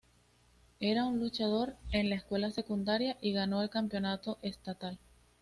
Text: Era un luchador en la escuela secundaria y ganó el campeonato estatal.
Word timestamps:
Era 0.79 1.05
un 1.05 1.19
luchador 1.19 1.75
en 1.91 2.09
la 2.09 2.15
escuela 2.15 2.49
secundaria 2.49 3.17
y 3.21 3.33
ganó 3.33 3.61
el 3.61 3.69
campeonato 3.69 4.39
estatal. 4.41 4.97